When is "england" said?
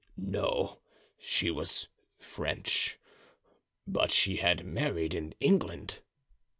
5.39-5.99